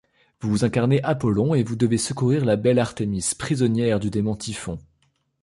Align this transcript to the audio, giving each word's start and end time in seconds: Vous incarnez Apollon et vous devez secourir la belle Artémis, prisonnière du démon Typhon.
Vous 0.39 0.65
incarnez 0.65 0.99
Apollon 1.03 1.53
et 1.53 1.61
vous 1.61 1.75
devez 1.75 1.99
secourir 1.99 2.43
la 2.43 2.55
belle 2.55 2.79
Artémis, 2.79 3.33
prisonnière 3.37 3.99
du 3.99 4.09
démon 4.09 4.35
Typhon. 4.35 4.79